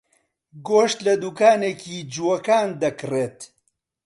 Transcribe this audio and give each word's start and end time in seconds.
گۆشت 0.67 0.99
لە 1.07 1.13
دوکانێکی 1.23 1.97
جووەکان 2.13 2.69
دەکڕێت. 2.81 3.39